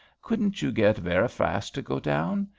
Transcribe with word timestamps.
Couldn't 0.23 0.63
you 0.63 0.71
get 0.71 0.95
Veriphast 0.97 1.73
to 1.75 1.81
go 1.83 1.99
down? 1.99 2.47